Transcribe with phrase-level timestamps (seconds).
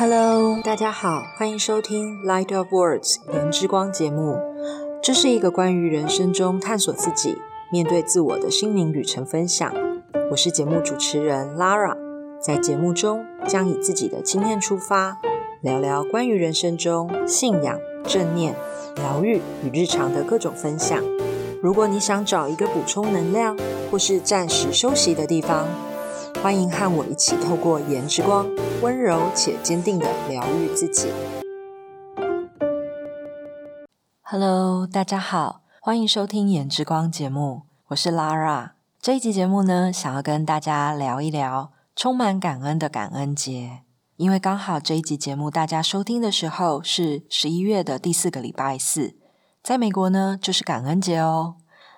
[0.00, 4.38] Hello，大家好，欢迎收听《Light of Words》言之光节目。
[5.02, 7.36] 这是一个关于人生中探索自己、
[7.72, 9.74] 面对自我的心灵旅程分享。
[10.30, 11.96] 我是节目主持人 Lara，
[12.40, 15.18] 在节目中将以自己的经验出发，
[15.62, 18.54] 聊聊关于人生中信仰、正念、
[18.94, 21.02] 疗愈与日常的各种分享。
[21.60, 23.58] 如果你想找一个补充能量
[23.90, 25.66] 或是暂时休息的地方，
[26.40, 28.46] 欢迎和我一起透过颜之光，
[28.80, 31.10] 温柔且坚定的疗愈自己。
[34.22, 38.70] Hello，大家好，欢迎收听颜之光节目，我是 Lara。
[39.00, 43.80] 这一集节目呢，想要跟大家聊一聊充满感恩的感恩节，
[44.16, 49.16] 因为刚好这一集节目大家收听的时候是十一月的第四个礼拜四，
[49.60, 51.56] 在美国呢就是感恩节哦。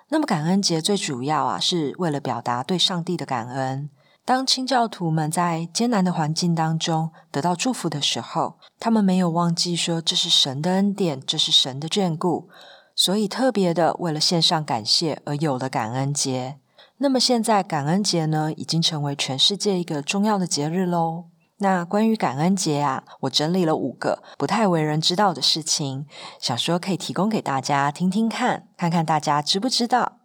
[0.09, 3.91] 那么感恩节最主要啊，是为了表达对上帝的感恩。
[4.23, 12.47] 当清教徒们在艰难的环境当中得到祝福的时候，他们没有忘记说这是神的恩典，这是神的眷顾，
[12.95, 16.59] 所以特别的为了献上感谢而有了感恩节。
[16.97, 21.25] 那么现在感恩节呢，已经成为全世界一个重要的节日喽。
[21.57, 26.05] 那关于感恩节啊，我整理了五个不太为人知道的事情，
[26.39, 30.20] 想说可以提供给大家听听看，看看大家知不知道。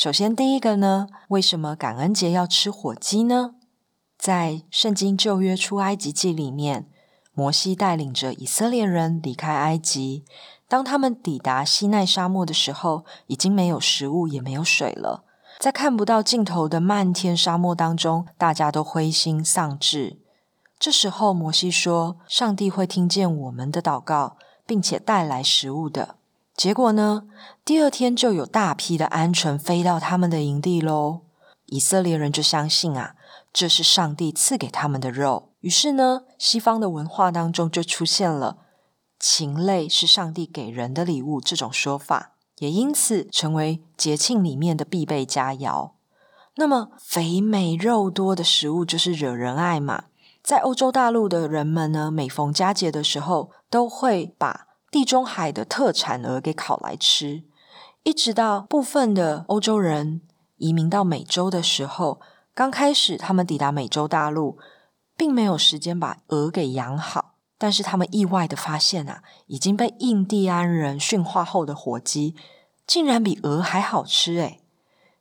[0.00, 3.56] 首先，第一个呢，为什么感恩节要吃火鸡呢？
[4.16, 6.88] 在圣经旧约出埃及记里面，
[7.32, 10.24] 摩西带领着以色列人离开埃及，
[10.68, 15.24] 当他们抵达西奈沙漠的时候，已经没有食物，也没有水了。
[15.58, 20.20] 在看不到尽头的漫天沙漠当中，大家都灰心丧志。
[20.78, 26.14] 这时候，摩西说：“上帝会听见我们的祷告，并且带来食物的。”
[26.58, 27.22] 结果呢？
[27.64, 31.20] 第二天就有大批的鹌鹑飞到他们的营地喽。
[31.66, 33.14] 以色列人就相信啊，
[33.52, 35.52] 这是上帝赐给他们的肉。
[35.60, 38.58] 于是呢，西方的文化当中就出现了
[39.20, 45.92] 禽类是上帝给人的礼物这种说法，也因此成为节庆里面的必备佳肴。
[46.56, 50.06] 那么肥美肉多的食物就是惹人爱嘛。
[50.42, 57.42] 在欧洲大陆的人们呢，每逢佳节的时候，都会把地中海的特产鹅给烤来吃，
[58.04, 60.22] 一直到部分的欧洲人
[60.56, 62.20] 移民到美洲的时候，
[62.54, 64.58] 刚开始他们抵达美洲大陆，
[65.16, 72.34] 并没有时间把鹅给养好，但是他们意外的发现啊，已经被印第安人驯化后的火鸡，
[72.86, 74.60] 竟然比鹅还好吃诶。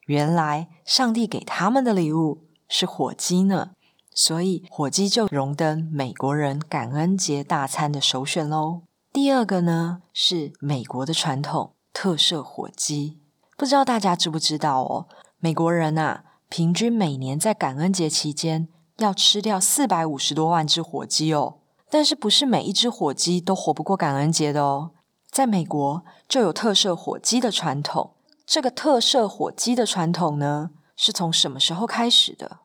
[0.06, 3.72] 原来上帝给他们的礼物是火鸡呢，
[4.14, 8.87] 所以火鸡就荣登美国人感恩节大餐的首选喽。
[9.18, 13.20] 第二个呢是美国的传统特色火鸡，
[13.58, 15.08] 不知道大家知不知道哦？
[15.40, 18.68] 美国人啊，平均每年在感恩节期间
[18.98, 21.58] 要吃掉四百五十多万只火鸡哦。
[21.90, 24.92] 但是不是每一只火鸡都活不过感恩节的哦？
[25.32, 28.18] 在美国就有特色火鸡的传统。
[28.46, 32.60] 这个特色火鸡的传统呢，是从什么时候开始的？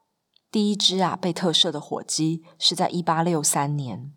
[0.50, 4.12] 第一只啊被特赦的火鸡是在一八六三年。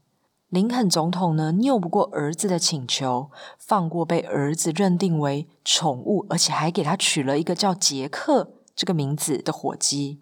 [0.56, 3.30] 林肯总统呢，拗不过儿子的请求，
[3.60, 10.22] 放过被儿子认定为宠物，而且还给他取了一个叫杰克这个名字的火鸡。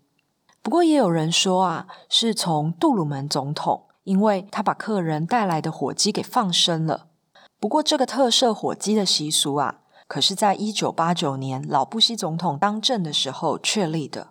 [0.64, 7.06] 不过也有人说啊，是从杜鲁门总统，因为他把客人带来的火鸡给放生了。
[7.60, 14.30] 不过这个特赦火鸡的习俗啊，可是在一九八九年老布希总统当政的时候确立的。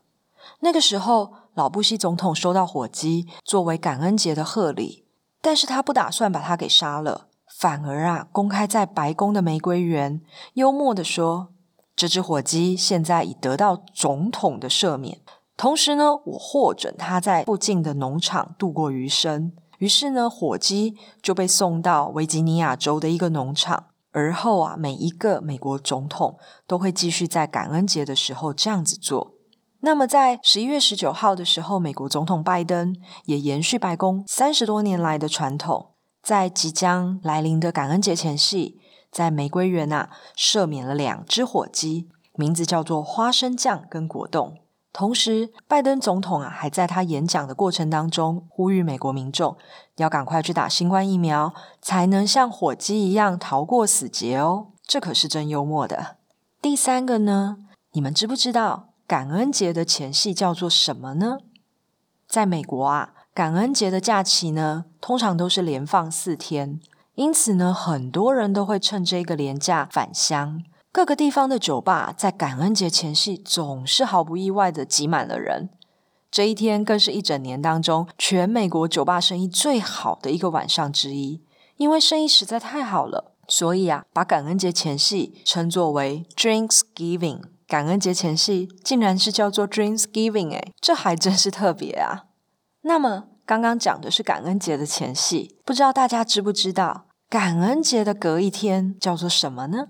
[0.58, 5.01] 那个时候，老布希总统收到火鸡作为感恩节的贺礼。
[5.42, 7.26] 但是他不打算把他给杀了，
[7.58, 10.22] 反而啊，公开在白宫的玫瑰园，
[10.54, 11.48] 幽默的说
[11.94, 15.20] ：“这只火鸡现在已得到总统的赦免，
[15.56, 23.86] 同时呢，我获准他在附近的农场度过余生。”于是呢，火鸡就被送到维吉尼亚州的一个农场。
[24.12, 29.34] 而后啊，每一个美国总统都会继续在感恩节的时候这样子做。
[29.84, 35.90] 那么，在十一月十九号的时候，美国总统拜登也延续白宫三十多年来的传统，
[36.23, 38.79] 在即将来临的感恩节前夕，
[39.11, 44.56] 在玫瑰园啊赦免了两只火鸡，名字叫做花生酱跟果冻。
[44.93, 49.56] 同时，拜登总统啊还在他演讲的过程当中呼吁美国民众
[49.96, 54.69] 要赶快去打新冠疫苗，才能像火鸡一样逃过死劫哦。
[54.87, 56.19] 这可是真幽默的。
[56.61, 57.56] 第三个呢，
[57.94, 58.90] 你们知不知道？
[59.12, 61.41] 感恩节的前夕叫做什么呢？
[62.26, 66.81] 在美国啊，感恩节的假期呢，通常都是连放四天，
[67.14, 70.62] 因此呢，很多人都会趁这个连假返乡。
[70.91, 75.69] 各个地方的酒吧在感恩节前夕总是毫不意外的挤满了人。
[76.31, 81.43] 这一天更是一整年当中全美国酒吧生意最好的一个晚上之一，
[81.76, 87.43] 因为生意实在太好了，所以啊，把感恩节前夕称作为 Drinksgiving。
[87.72, 92.24] 感恩节前夕竟然是叫做 Dreams Giving 哎，这还真是特别啊。
[92.82, 99.86] 那么刚刚讲的是感恩节的前夕，不知道大家知不知道，感恩节的隔一天叫做什么呢？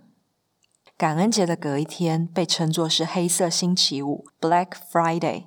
[0.96, 5.46] 感恩节的隔一天被称作是黑色星期五 （Black Friday），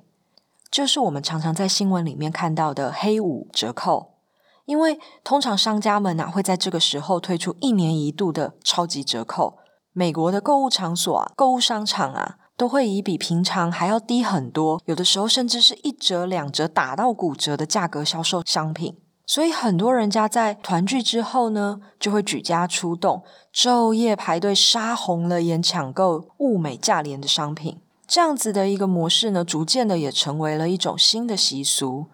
[0.70, 4.18] 就是我们常常在新闻里面看到的黑五折扣。
[4.66, 9.56] 因为通常商家们呐会在这个时候推出一年一度的超级折扣。
[9.98, 18.98] 美国的购物场所啊，购物商场啊，都会以比平常还要低很多，有的时候甚至是一折、两折、打到骨折的价格销售商品。
[19.24, 23.22] 所以很多人家在团聚之后呢，就会举家出动，
[23.54, 27.80] 昼夜排队，杀红了眼抢购物美价廉的商品。
[28.06, 32.08] 这样子的一个模式呢，逐渐的也成为了一种新的习俗。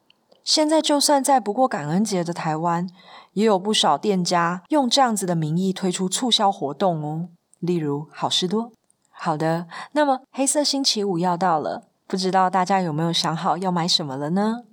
[0.44, 2.88] 现在就算在不过感恩节的台湾，
[3.32, 7.28] 也有不少店家用这样子的名义推出促销活动哦，
[7.62, 8.72] 例如好事多。
[9.08, 14.64] 好的，那么黑色星期五要到了，不知道大家有没有想好要买什么了呢？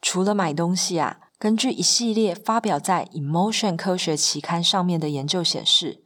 [0.00, 1.18] 除了买东西啊。
[1.38, 6.00] 根据一系列发表在《Emotion》科学期刊上面的研究显示，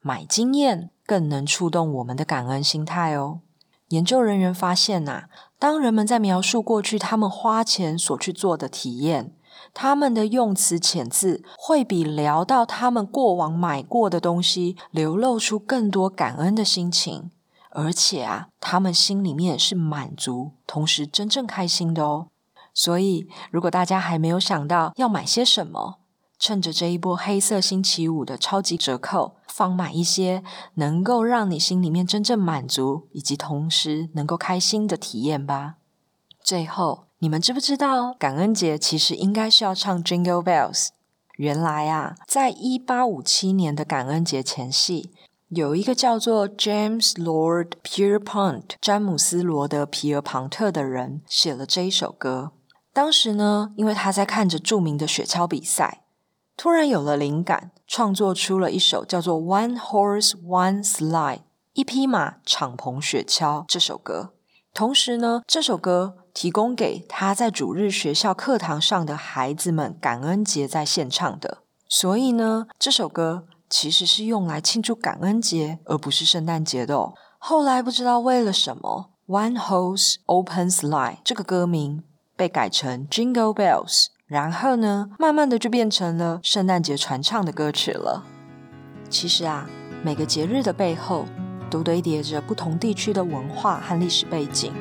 [0.00, 3.40] 买经验更能触动我们的感恩心态哦。
[3.88, 5.24] 研究人员发现呐，
[5.58, 9.32] 当人们在描述过去他们花钱所去做的体验，
[9.74, 17.30] 他们的用词遣字会比聊到他们过往买过的东西流露出更多感恩的心情，
[17.70, 22.28] 而且啊，他们心里面是满足，同时真正开心的哦。
[22.72, 25.98] 所以，如果大家还没有想到要买些什么，
[26.38, 30.44] 趁着这一波黑色星期五的超级折扣，放买一些
[30.74, 35.74] 能够让你心里面真正满足，以及同时能够开心的体验吧。
[36.40, 40.90] 最后，你们知不知道感恩节其实应该是要唱 Jingle Bells？
[41.36, 45.10] 原来啊，在一八五七年的感恩节前夕，
[45.48, 52.52] 有一个叫做 James Lord Pierpont 詹姆斯·罗德·皮尔庞特的人写了这一首歌。
[52.92, 56.04] 当时呢，因为他在看着著名的雪橇比赛，
[56.56, 61.38] 突然有了灵感，创作出了一首叫做《One Horse One Slide》
[61.72, 64.34] 一匹马敞篷雪橇这首歌。
[64.78, 71.64] 同时呢，这首歌提供给他在主日学校课堂上的孩子们感恩节在献唱的。
[71.88, 76.94] 所以呢，这首歌其实是用来庆祝感恩节，而不是圣诞节的。
[76.94, 77.14] 哦。
[77.40, 82.04] 后来不知道为了什么，《One Horse Open Slide》这个歌名。
[82.36, 88.22] 被改成 Jingle Bells，然后呢，慢慢的就变成了圣诞节传唱的歌曲了。
[89.10, 89.68] 其实啊，
[90.04, 91.24] 每个节日的背后
[91.68, 94.72] 都堆叠着不同地区的文化和历史背景。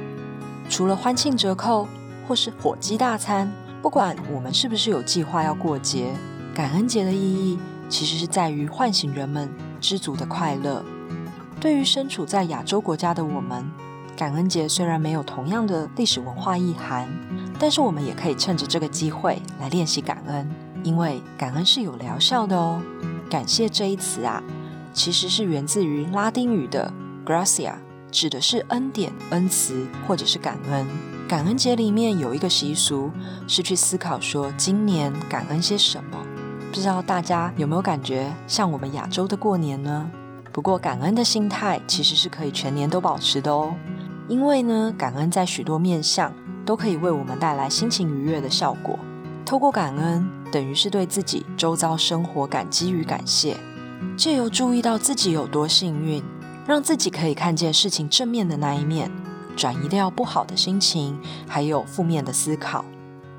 [0.69, 1.88] 除了欢庆折扣
[2.28, 3.51] 或是火鸡大餐，
[3.81, 6.13] 不管我们是不是有计划要过节，
[6.54, 7.57] 感恩节的意义
[7.88, 9.50] 其实是在于唤醒人们
[9.80, 10.84] 知足的快乐。
[11.60, 13.66] 对于身处在亚洲国家的我们，
[14.16, 17.07] 感恩节虽然没有同样的历史文化意涵。
[17.60, 20.48] 但是我们也可以趁着这个机会来练习感恩，
[20.83, 22.80] 因为感恩是有疗效的哦。
[23.31, 24.44] 感谢这一词啊，
[24.97, 26.92] 其实是源自于拉丁语的
[27.23, 27.75] gracia，
[28.09, 30.87] 指的是恩典、恩慈或者是感恩。
[31.30, 33.11] 感恩节里面有一个习俗
[33.47, 36.18] 是去思考说今年感恩些什么，
[36.71, 40.09] 不知道大家有没有感觉像我们亚洲的过年呢？
[40.51, 43.75] 不过感恩的心态其实是可以全年都保持的哦，
[44.27, 46.33] 因为呢，感恩在许多面向。
[46.66, 48.99] 都可以为我们带来心情愉悦的效果。
[49.45, 53.56] 透过感恩，等于是对自己周遭生活感激与感谢，
[54.18, 56.23] 借由注意到自己有多幸运，
[56.66, 59.11] 让自己可以看见事情正面的那一面，
[59.56, 62.83] 转移掉不好的心情，还有负面的思考。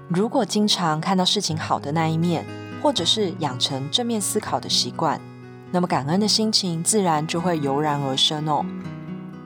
[0.08, 2.46] 如果经常看到事情好的那一面，
[2.82, 5.20] 或者是养成正面思考的习惯，
[5.70, 8.64] 那么感恩的心情自然就会油然而生哦。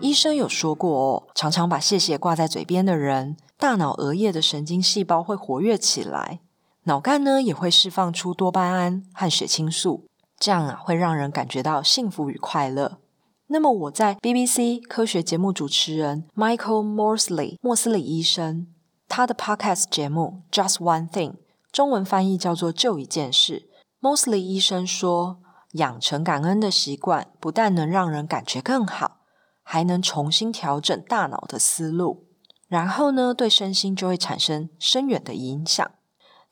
[0.00, 3.36] 医生有说过哦，常常把谢谢挂在嘴边的人。
[3.56, 6.40] 大脑额叶的神经细胞会活跃起来，
[6.84, 10.06] 脑干呢也会释放出多巴胺和血清素，
[10.42, 12.98] 这样啊会让人感觉到幸福与快乐。
[13.46, 18.66] 那么我在 BBC 科学节目主持人 Michael Morsley 莫斯里医生
[19.06, 21.34] 他的 Podcast 节目 Just One Thing
[21.70, 23.68] 中文翻译叫做就一件事。
[24.00, 25.38] Morsley 医生说，
[25.74, 29.18] 养成感恩的习惯，不但能让人感觉更好，
[29.62, 32.26] 还能重新调整大脑的思路。
[32.66, 35.88] 然后呢，对身心就会产生深远的影响。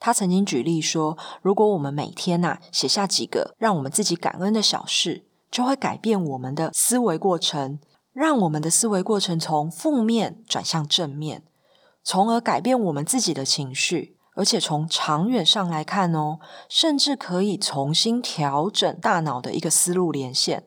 [0.03, 7.79] 他曾经举例说，如果我们每天呐写下几个让我们自己感恩的小事，就会改变我们的思维过程，
[8.11, 11.43] 让我们的思维过程从负面转向正面，
[12.03, 14.17] 从而改变我们自己的情绪。
[14.33, 20.63] 而且从长远上来看哦，甚至可以重新调整大脑的一个思路连线，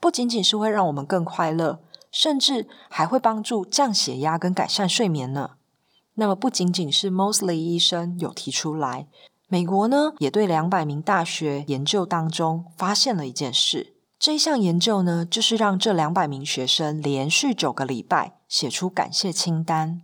[0.00, 1.80] 不仅仅是会让我们更快乐，
[2.12, 5.50] 甚至还会帮助降血压跟改善睡眠呢。
[6.14, 9.06] 那么不仅仅是 Mosley 医生有提出来，
[9.48, 13.96] 美国呢也对两百名大学研究当中发现了一件事。
[14.18, 20.02] 这一项研究呢，就是让这两百名学生连续九个礼拜写出感谢清单，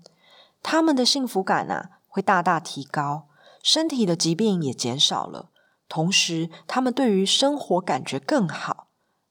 [0.63, 3.29] 他们的幸福感啊会大大提高，
[3.63, 5.51] 身体的疾病也减少了，
[5.89, 8.89] 同时他们对于生活感觉更好，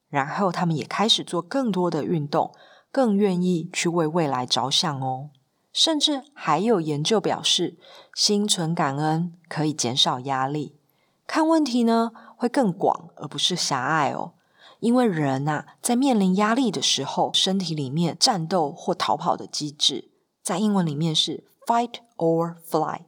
[0.07, 2.53] 然后他们也开始做更多的运动，
[2.89, 5.31] 更愿意去为未来着想哦。
[5.77, 7.77] 甚至还有研究表示，
[8.15, 10.75] 心存感恩可以减少压力，
[11.27, 14.33] 看问题呢会更广而不是狭隘哦。
[14.79, 20.09] 因为人呐，在面临压力的时候，身体里面战斗或逃跑的机制，
[20.41, 23.01] 在英文里面是 fight or fly。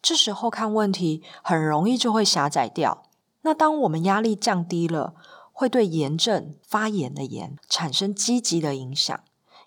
[0.00, 3.02] 这时候看问题很容易就会狭窄掉。
[3.40, 5.14] 那当我们压力降低了，
[5.50, 9.18] 会对炎症发炎的炎产生积极的影响。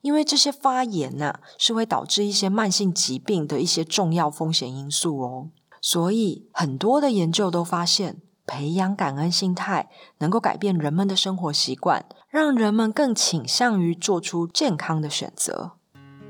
[0.01, 5.49] 因为这些发炎呐，是会导致一些慢性疾病的一些重要风险因素哦。
[5.81, 8.21] 所以很多的研究都发现。
[8.49, 9.89] 培养感恩心态，
[10.19, 15.73] 能够改变人们的生活习惯，让人们更倾向于做出健康的选择。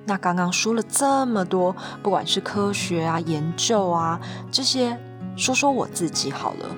[0.08, 4.20] 那刚刚说了这么多，不管是科学啊、研究啊
[4.52, 5.00] 这些，
[5.36, 6.76] 说说我自己好了。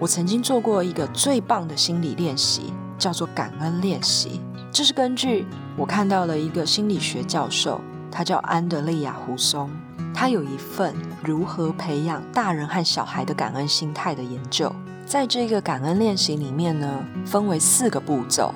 [0.00, 4.40] 我曾经做过一个最棒的心理练习，叫做感恩练习。
[4.72, 9.70] 这是根据我看到了一个心理学教授，他叫安德利亚·胡松。
[10.14, 14.72] 他有一份如何培养大人和小孩的感恩心态的研究，
[15.06, 18.54] 在这个感恩练习里面呢，分为四个步骤：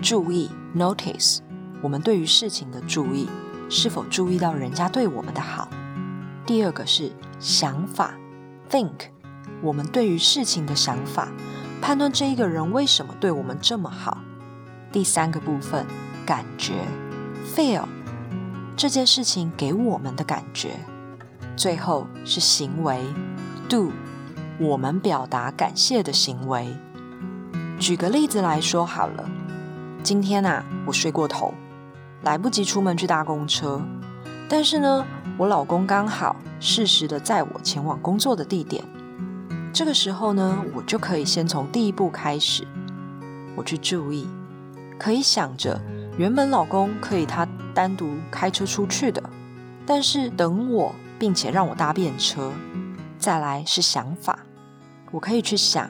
[0.00, 1.40] 注意 （notice），
[1.82, 3.28] 我们对于事情的注意，
[3.68, 5.68] 是否注意到人家对我们的好；
[6.46, 8.14] 第二个是想法
[8.70, 9.10] （think），
[9.60, 11.28] 我们对于事情的想法，
[11.82, 14.18] 判断这一个人为什么对我们这么好；
[14.92, 15.84] 第三个部分
[16.24, 16.74] 感觉
[17.54, 17.84] （feel），
[18.76, 20.76] 这件事情给我们的感觉。
[21.56, 23.00] 最后是行为
[23.68, 23.92] ，do，
[24.58, 26.74] 我们表达感谢的行为。
[27.78, 29.28] 举个例子来说好了，
[30.02, 31.52] 今天啊，我睡过头，
[32.22, 33.82] 来不及出门去搭公车，
[34.48, 35.04] 但是呢，
[35.36, 38.84] 我老公刚好适时的载我前往工作的地点。
[39.72, 42.66] 这个时候呢，我就可以先从第一步开始，
[43.56, 44.28] 我去注意，
[44.98, 45.80] 可以想着
[46.16, 49.22] 原本老公可以他单独开车出去的，
[49.86, 50.94] 但是等我。
[51.18, 52.50] 并且让我搭便车，
[53.16, 54.40] 再来是想法，
[55.12, 55.88] 我可以去想，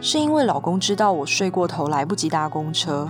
[0.00, 3.08] 是因为老公知道我睡过头来不及搭公车，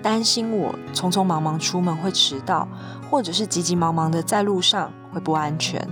[0.00, 2.68] 担心我匆匆忙忙出门会迟到，
[3.10, 5.84] 或者是急急忙忙的在路上会不安全，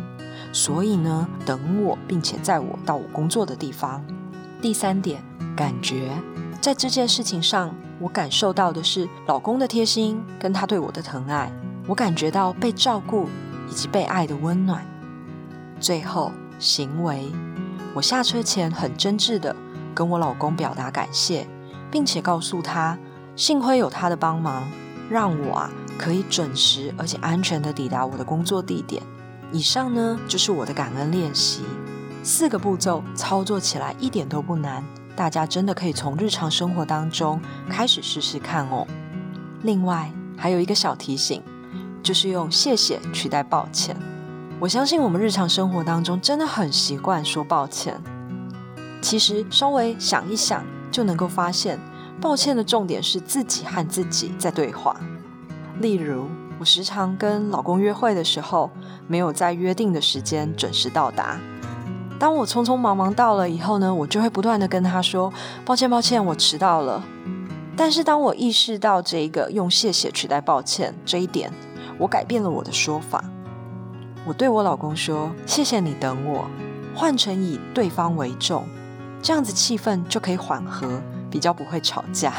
[0.52, 4.04] 所以呢等我，并且载我到我工作的地方。
[4.62, 5.20] 第三点，
[5.56, 6.12] 感觉
[6.60, 11.50] 在这件事情上，我感受到的是老公的贴心跟他对我的疼爱，
[11.86, 13.28] 我感觉到被照顾
[13.70, 14.84] 以及被爱的温暖。
[15.80, 17.32] 最后，行为，
[17.94, 19.56] 我下车前很真挚的
[19.94, 21.46] 跟我老公表达感谢，
[21.90, 22.98] 并且告诉他，
[23.34, 24.68] 幸亏有他的帮忙，
[25.08, 29.02] 让我啊可以准时而且安全的抵达我的工作地点。
[29.50, 31.62] 以上呢就是我的感恩练习，
[32.22, 34.84] 四个步骤操作起来一点都不难，
[35.20, 38.86] 大家真的可以从日常生活当中开始试试看哦。
[39.60, 41.42] 另外还有一个小提醒，
[42.02, 43.94] 就是用谢谢取代抱歉。
[44.58, 48.00] 我相信我们日常生活当中真的很习惯说抱歉。
[49.02, 51.78] 其实稍微想一想，就能够发现，
[52.18, 54.98] 抱歉的重点是自己和自己在对话。
[55.80, 58.70] 例如，我时常跟老公约会的时候，
[59.06, 61.38] 没有在约定的时间准时到达。
[62.20, 65.32] 当我匆匆忙忙到了以后呢，我就会不断的跟他说
[65.64, 67.02] ：“抱歉，抱歉，我迟到了。”
[67.74, 71.50] 但是当我意识到这个用谢谢取代抱歉这一点，
[71.96, 73.24] 我改变了我的说法。
[74.26, 76.44] 我对我老公说：“谢谢你等我。”
[76.94, 78.66] 换成以对方为重，
[79.22, 81.00] 这样子气氛就可以缓和，
[81.30, 82.34] 比较不会吵架。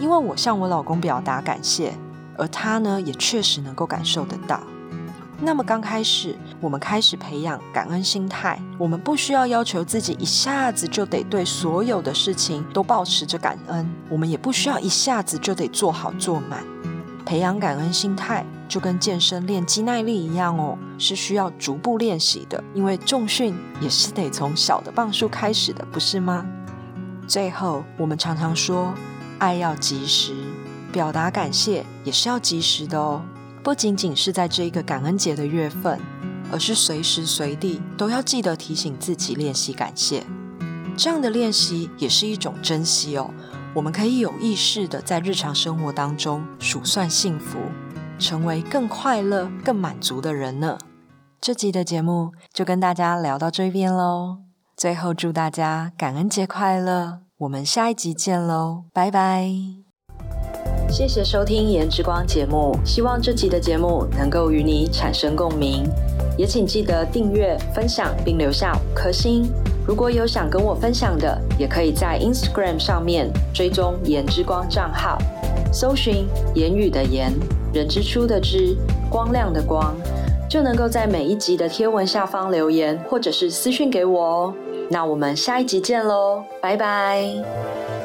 [0.00, 1.92] 因为我向我老公表达感谢，
[2.38, 4.60] 而他呢也确实能够感受得到。
[5.40, 16.64] 那么刚开始，我们开始培养感恩心态，我们不需要要求自己一下子就得对所有的事情都保持着感恩，我们也不需要一下子就得做好做满。
[17.24, 18.44] 培养感恩心态。
[18.68, 22.62] 就跟健身练肌耐力一样哦，是需要逐步练习的。
[22.74, 26.44] 因为重训也是得从小的磅数开始的，不是吗？
[27.28, 28.92] 最后，我们常常说
[29.38, 30.34] 爱要及时，
[30.90, 33.22] 表达感谢也是要及时的哦。
[33.66, 35.98] 不仅仅是在这一个感恩节的月份，
[36.52, 40.22] 而是随时随地都要记得提醒自己练习感谢。
[40.96, 43.28] 这样的练习也是一种珍惜哦。
[43.74, 47.58] 我们可以有意识的在日常生活当中数算幸福，
[48.20, 50.78] 成为更快乐、更满足的人呢。
[51.40, 54.38] 这集的节目就跟大家聊到这边喽。
[54.76, 57.18] 最后祝大家感恩节快乐！
[57.38, 59.85] 我们下一集见喽，拜拜！
[60.88, 65.84] 谢谢收听《颜之光》节目，希望这集的节目能够与你产生共鸣，
[66.38, 69.50] 也请记得订阅、分享并留下五颗星。
[69.86, 75.18] 如果有想跟我分享的，也可以在 Instagram 上面追踪“颜之光”账号，
[75.72, 77.32] 搜寻“言语的言，
[77.74, 78.76] 人之初的之，
[79.10, 79.94] 光亮的光”。
[80.48, 84.54] 就能够在每一集的贴文下方留言，或者是私讯给我哦。
[84.88, 87.95] 那我们下一集见喽，拜拜。